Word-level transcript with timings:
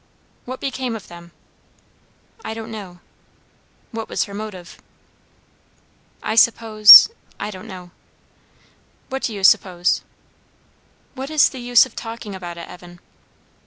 "What 0.45 0.59
became 0.59 0.95
of 0.95 1.09
them?" 1.09 1.31
"I 2.43 2.55
don't 2.55 2.71
know." 2.71 3.01
"What 3.91 4.09
was 4.09 4.23
her 4.23 4.33
motive?" 4.33 4.79
"I 6.23 6.33
suppose 6.33 7.07
I 7.39 7.51
don't 7.51 7.67
know." 7.67 7.91
"What 9.09 9.21
do 9.21 9.31
you 9.31 9.43
suppose?" 9.43 10.01
"What 11.13 11.29
is 11.29 11.49
the 11.49 11.59
use 11.61 11.85
of 11.85 11.95
talking 11.95 12.33
about 12.33 12.57
it, 12.57 12.67
Evan?" 12.67 12.99